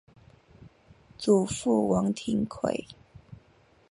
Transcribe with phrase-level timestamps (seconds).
[1.15, 2.87] 祖父王庭槐。